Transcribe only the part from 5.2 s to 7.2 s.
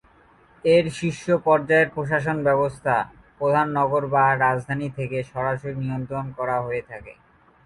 সরাসরি নিয়ন্ত্রণ করা হয়ে থাকে।